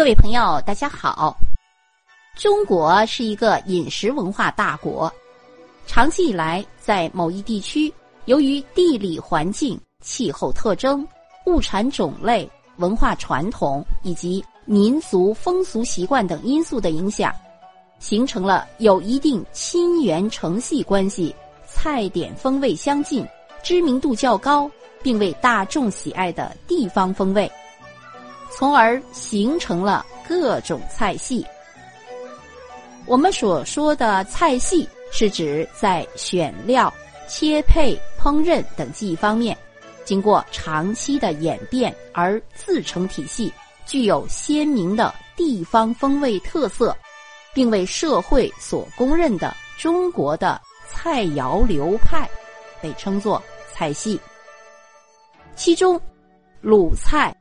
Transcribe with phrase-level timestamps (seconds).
[0.00, 1.36] 各位朋友，大家好。
[2.34, 5.12] 中国是一个饮食文化大国，
[5.86, 7.92] 长期以来，在某一地区，
[8.24, 11.06] 由于地理环境、气候特征、
[11.44, 17.30] 物产种类、文化传统以及民族风俗习惯等因素的影响，
[17.98, 21.36] 形成了有一定亲缘承系关系、
[21.66, 23.22] 菜点风味相近、
[23.62, 24.68] 知名度较高，
[25.02, 27.52] 并为大众喜爱的地方风味。
[28.50, 31.46] 从而形成了各种菜系。
[33.06, 36.92] 我们所说的菜系，是指在选料、
[37.28, 39.56] 切配、烹饪等技艺方面，
[40.04, 43.52] 经过长期的演变而自成体系，
[43.86, 46.96] 具有鲜明的地方风味特色，
[47.54, 52.28] 并为社会所公认的中国的菜肴流派，
[52.80, 54.20] 被称作菜系。
[55.56, 56.00] 其中，
[56.60, 57.34] 鲁菜。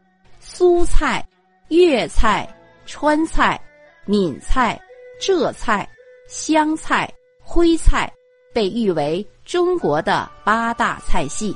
[0.60, 1.26] 苏菜、
[1.70, 2.46] 粤菜、
[2.86, 3.58] 川菜、
[4.04, 4.78] 闽菜、
[5.18, 5.88] 浙菜、
[6.28, 7.10] 湘菜、
[7.42, 8.12] 徽菜
[8.54, 11.56] 被誉为中国的八大菜系。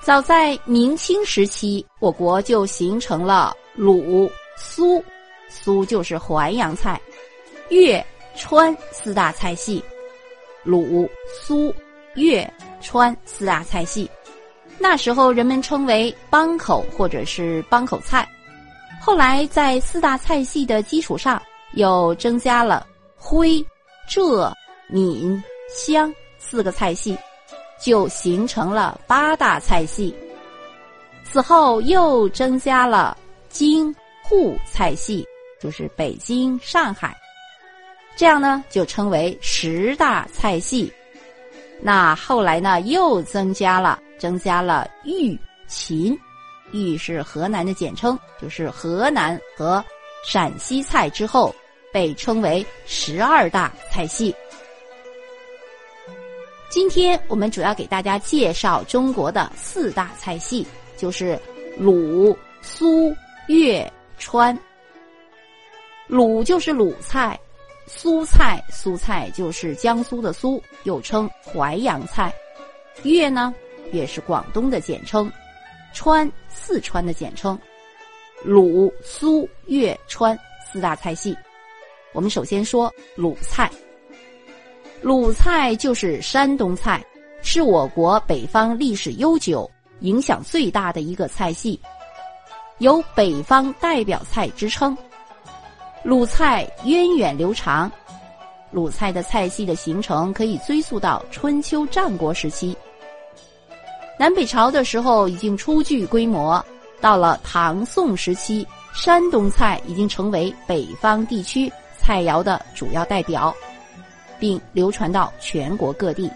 [0.00, 5.04] 早在明清时期，我国就形成了鲁、苏，
[5.48, 7.00] 苏就是淮扬菜，
[7.70, 9.84] 粤、川四大菜系。
[10.62, 11.10] 鲁、
[11.42, 11.74] 苏、
[12.14, 12.48] 粤、
[12.80, 14.08] 川四大菜系。
[14.80, 18.26] 那时候人们称为帮口或者是帮口菜，
[19.00, 23.64] 后来在四大菜系的基础上，又增加了徽、
[24.08, 24.52] 浙、
[24.88, 27.18] 闽、湘四个菜系，
[27.80, 30.14] 就形成了八大菜系。
[31.24, 33.18] 此后又增加了
[33.50, 35.26] 京沪菜系，
[35.60, 37.14] 就是北京、上海，
[38.16, 40.90] 这样呢就称为十大菜系。
[41.80, 43.98] 那后来呢又增加了。
[44.18, 46.18] 增加了豫秦，
[46.72, 49.84] 豫是河南的简称，就是河南和
[50.24, 51.54] 陕西菜之后，
[51.92, 54.34] 被称为十二大菜系。
[56.70, 60.66] 今天我们主要给大家介绍中国的四大菜系，
[60.98, 61.40] 就是
[61.78, 63.14] 鲁、苏、
[63.46, 64.56] 粤、川。
[66.06, 67.38] 鲁就是鲁菜，
[67.86, 72.32] 苏菜，苏菜就是江苏的苏，又称淮扬菜。
[73.02, 73.54] 粤呢？
[73.92, 75.30] 也是广东的简称，
[75.92, 77.58] 川四川的简称，
[78.44, 81.36] 鲁苏粤川四大菜系。
[82.12, 83.70] 我们首先说鲁菜，
[85.02, 87.04] 鲁菜就是山东菜，
[87.42, 91.80] 是我国北方历史悠久、影响最大的一个菜系，
[92.78, 94.96] 有北方代表菜之称。
[96.04, 97.90] 鲁菜源远流长，
[98.70, 102.76] 鲁菜的菜系的形成可以追溯到春秋战国时期。
[104.18, 106.62] 南北朝的时候已经初具规模，
[107.00, 113.54] 到了唐宋时期，山东菜已经成为北方地区菜肴的主要代表，
[114.40, 116.28] 并流传到全国各地。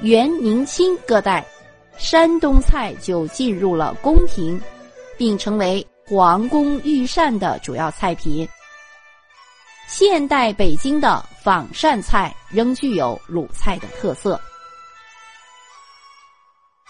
[0.00, 1.44] 元、明清各代，
[1.98, 4.58] 山东菜就进入了宫廷，
[5.18, 8.48] 并成为皇宫御膳的主要菜品。
[9.86, 14.40] 现代北京的仿膳菜仍具有鲁菜的特色。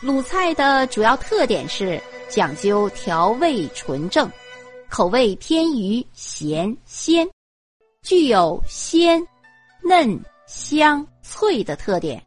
[0.03, 1.99] 鲁菜的主要特点是
[2.29, 4.31] 讲究调味纯正，
[4.91, 7.27] 口味偏于咸鲜，
[8.03, 9.27] 具有鲜、
[9.83, 12.23] 嫩、香、脆的特点。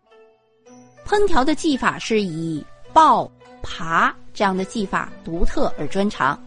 [1.06, 3.30] 烹调的技法是以爆、
[3.62, 6.44] 扒这样的技法独特而专长。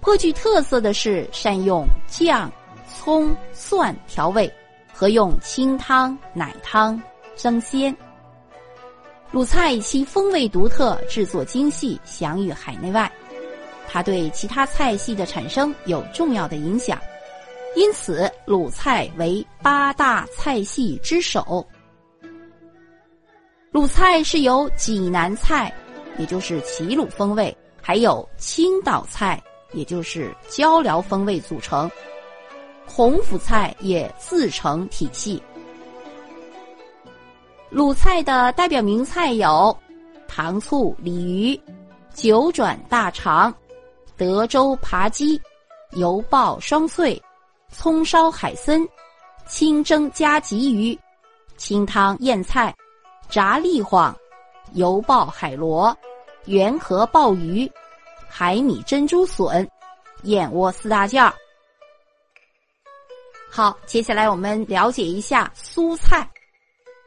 [0.00, 2.50] 颇具特色的是善用酱、
[2.88, 4.50] 葱、蒜调味，
[4.94, 6.98] 和用清汤、奶汤
[7.36, 7.94] 增鲜。
[9.32, 13.10] 鲁菜其风味独特、制作精细，享誉海内外。
[13.88, 16.98] 它对其他菜系的产生有重要的影响，
[17.76, 21.64] 因此鲁菜为八大菜系之首。
[23.70, 25.72] 鲁菜是由济南菜，
[26.18, 29.40] 也就是齐鲁风味，还有青岛菜，
[29.72, 31.88] 也就是椒辽风味组成。
[32.84, 35.40] 洪府菜也自成体系。
[37.70, 39.76] 鲁菜的代表名菜有
[40.26, 41.60] 糖醋鲤鱼、
[42.12, 43.54] 九转大肠、
[44.16, 45.40] 德州扒鸡、
[45.92, 47.20] 油爆双脆、
[47.68, 48.84] 葱烧海参、
[49.46, 50.98] 清蒸加鲫鱼、
[51.56, 52.74] 清汤燕菜、
[53.28, 54.14] 炸栗黄、
[54.72, 55.96] 油爆海螺、
[56.46, 57.70] 圆壳鲍鱼、
[58.28, 59.68] 海米珍珠笋、
[60.24, 61.32] 燕窝四大件儿。
[63.48, 66.28] 好，接下来我们了解一下苏菜。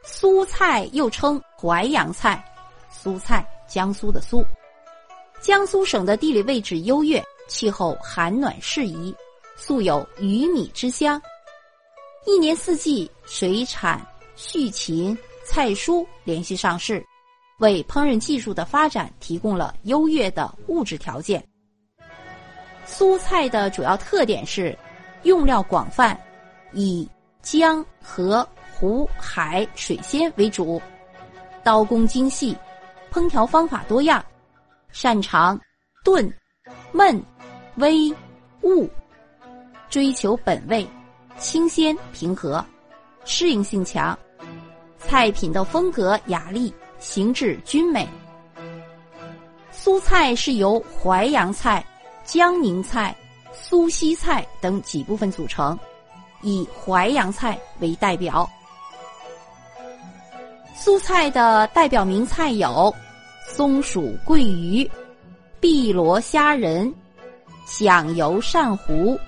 [0.06, 2.44] 苏菜又称淮扬菜，
[2.90, 4.44] 苏菜江苏的苏。
[5.40, 9.14] 江苏省的地理位置优越，气候寒暖适宜，
[9.56, 11.20] 素有“鱼米之乡”。
[12.26, 14.06] 一年四季水产、
[14.36, 17.02] 畜禽、菜蔬联系上市，
[17.58, 21.42] 为烹饪技术的发展提供了优越的物质条件。
[22.84, 24.78] 苏菜的主要特点是
[25.22, 26.18] 用料广泛，
[26.72, 27.08] 以
[27.42, 30.82] 江河湖海水鲜为主，
[31.62, 32.56] 刀工精细，
[33.12, 34.22] 烹调方法多样，
[34.90, 35.58] 擅长
[36.04, 36.28] 炖、
[36.92, 37.22] 焖、
[37.78, 38.14] 煨、
[38.60, 38.88] 焐，
[39.88, 40.86] 追求本味。
[41.36, 42.64] 清鲜平和，
[43.24, 44.16] 适应性强，
[44.98, 48.08] 菜品的风格雅丽，形制均美。
[49.72, 51.84] 苏菜是由淮扬菜、
[52.24, 53.14] 江宁菜、
[53.52, 55.76] 苏西菜等几部分组成，
[56.40, 58.48] 以淮扬菜为代表。
[60.76, 62.92] 苏菜的代表名菜有
[63.46, 64.90] 松鼠桂鱼、
[65.60, 66.92] 碧螺虾仁、
[67.64, 69.18] 响油鳝糊、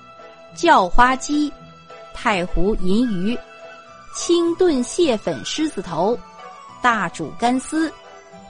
[0.55, 1.51] 叫花鸡。
[2.19, 3.37] 太湖银鱼、
[4.15, 6.17] 清炖蟹粉狮子头、
[6.81, 7.93] 大煮干丝、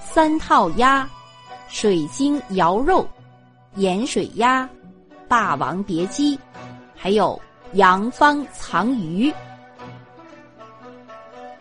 [0.01, 1.07] 三套鸭、
[1.67, 3.05] 水晶肴肉、
[3.75, 4.67] 盐水鸭、
[5.27, 6.39] 霸王别姬，
[6.95, 7.39] 还有
[7.73, 9.31] 阳方藏鱼。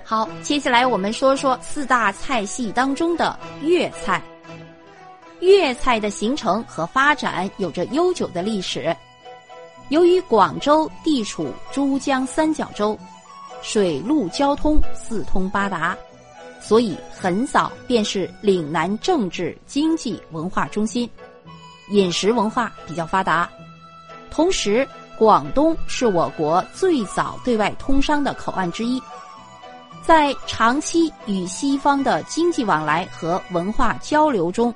[0.09, 4.23] 好，接下来我们说说四大菜系当中的粤菜。
[5.41, 8.97] 粤菜的形成和发展有着悠久的历史。
[9.89, 12.97] 由于广州地处珠江三角洲，
[13.63, 15.97] 水陆交通四通八达，
[16.61, 21.11] 所以很早便是岭南政治、经济、文化中心，
[21.91, 23.51] 饮食文化比较发达。
[24.31, 24.87] 同时，
[25.19, 29.03] 广东是我国最早对外通商的口岸之一，
[30.07, 34.73] 在长期与西方的经济往来和文化交流中，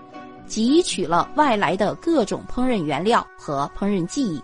[0.48, 4.42] 汲取了外来的各种烹饪原料和烹饪技艺。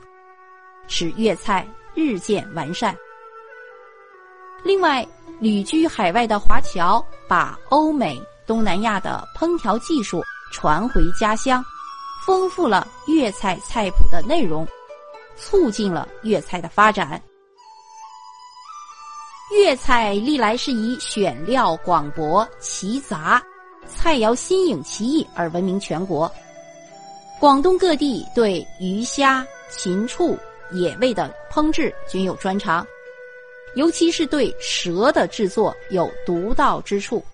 [0.87, 2.97] 使粤菜日渐完善。
[4.63, 5.05] 另外，
[5.41, 10.23] 旅居海外的华侨把欧美、东南亚的烹调技术
[10.53, 11.65] 传回家乡，
[12.25, 14.65] 丰富了粤菜菜谱的内容，
[15.35, 17.21] 促进了粤菜的发展。
[19.53, 23.43] 粤菜历来是以选料广博、奇杂，
[23.87, 26.31] 菜肴新颖奇异而闻名全国。
[27.39, 30.39] 广东各地对鱼虾、禽畜。
[30.73, 32.85] 野味的烹制均有专长，
[33.77, 37.25] 尤其是对蛇的制作有独到之处。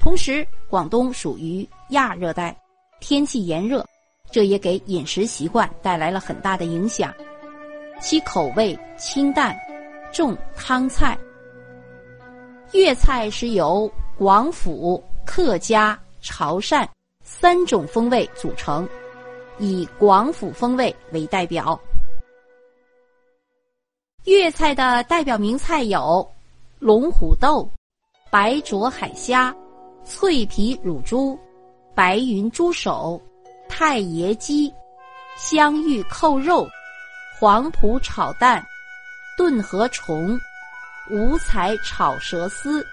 [0.00, 2.60] 同时，广东属于亚热带，
[2.98, 3.86] 天气炎热，
[4.32, 7.14] 这也给饮食习惯带来了很大的影响。
[8.00, 9.56] 其口味清淡，
[10.12, 11.18] 种汤菜。
[12.72, 16.86] 粤菜是由广府、客家、潮汕
[17.24, 18.88] 三种风味组成，
[19.58, 21.78] 以广府风味为代表。
[24.24, 26.28] 粤菜的代表名菜有
[26.78, 27.68] 龙虎豆、
[28.30, 29.54] 白灼海虾、
[30.04, 31.38] 脆皮乳猪、
[31.94, 33.20] 白云猪手、
[33.68, 34.72] 太爷鸡、
[35.36, 36.68] 香芋扣肉、
[37.38, 38.64] 黄埔炒蛋、
[39.40, 40.38] 炖河虫、
[41.10, 42.86] 五彩炒蛇丝、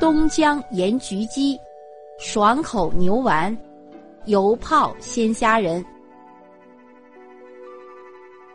[0.00, 1.56] 东江盐焗鸡、
[2.18, 3.56] 爽口牛丸、
[4.24, 5.82] 油泡鲜虾仁。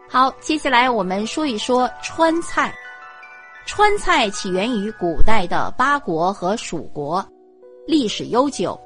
[0.10, 2.76] 好，接下来我们说一说川菜。
[3.66, 7.26] 川菜起源于古代的八国和蜀国，
[7.88, 8.78] 历史悠久。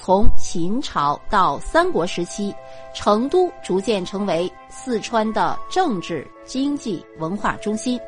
[0.00, 2.54] 从秦朝到三国时期，
[2.94, 7.98] 成都逐渐成为四川的政治、经济、文化中心，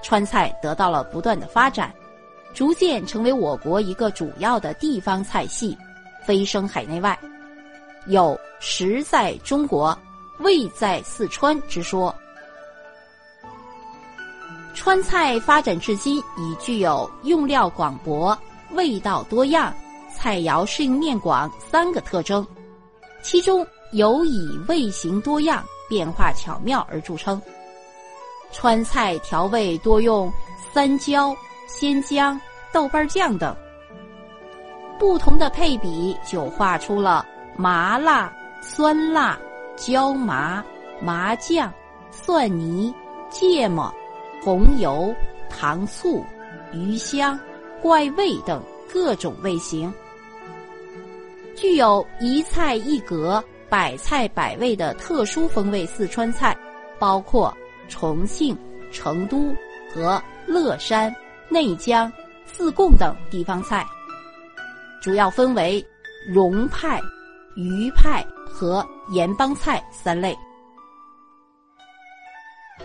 [0.00, 1.94] 川菜得到了不断的发展，
[2.54, 5.76] 逐渐成为我国一个主要的地方菜系，
[6.24, 7.16] 飞升海内外，
[8.06, 9.96] 有食在中国。
[10.38, 12.14] 味在四川之说，
[14.74, 18.36] 川菜发展至今已具有用料广博、
[18.70, 19.74] 味道多样、
[20.14, 22.46] 菜肴适应面广三个特征，
[23.22, 27.40] 其中尤以味型多样、变化巧妙而著称。
[28.52, 30.30] 川菜调味多用
[30.72, 31.34] 三椒、
[31.66, 32.40] 鲜姜、
[32.72, 33.56] 豆瓣酱等，
[34.98, 37.26] 不同的配比就画出了
[37.56, 39.38] 麻辣、酸辣。
[39.76, 40.62] 椒麻、
[41.00, 41.72] 麻酱、
[42.10, 42.94] 蒜泥、
[43.30, 43.90] 芥末、
[44.44, 45.14] 红油、
[45.48, 46.22] 糖醋、
[46.70, 47.40] 鱼香、
[47.80, 48.62] 怪味等
[48.92, 49.92] 各种味型，
[51.56, 55.86] 具有一菜一格、百菜百味的特殊风味。
[55.86, 56.56] 四川菜
[56.98, 57.56] 包括
[57.88, 58.56] 重庆、
[58.90, 59.54] 成都
[59.94, 61.14] 和乐山、
[61.48, 62.12] 内江、
[62.44, 63.86] 自贡等地方菜，
[65.00, 65.84] 主要分为
[66.28, 67.00] 蓉派、
[67.56, 68.26] 渝派。
[68.52, 70.36] 和盐帮菜三类。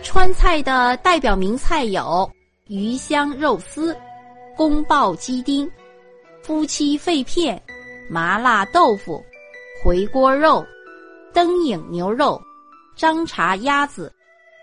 [0.00, 2.30] 川菜的代表名菜有
[2.68, 3.94] 鱼香肉丝、
[4.56, 5.68] 宫爆鸡丁、
[6.46, 7.60] 夫妻肺片、
[8.08, 9.20] 麻辣豆腐、
[9.82, 10.64] 回锅肉、
[11.32, 12.40] 灯影牛肉、
[12.94, 14.14] 张茶鸭子、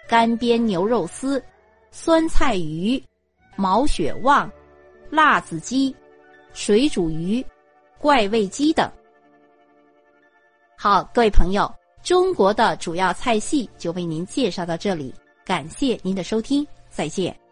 [0.08, 1.44] 干煸牛肉丝、
[1.92, 3.04] 酸菜鱼、
[3.58, 4.50] 毛血旺、
[5.10, 5.94] 辣子鸡、
[6.54, 7.46] 水煮鱼、
[8.00, 8.90] 怪味鸡等。
[10.78, 11.70] 好，各位朋友，
[12.02, 15.14] 中国的主要菜系就为您介绍到这里。
[15.44, 17.43] 感谢您的收听，再见。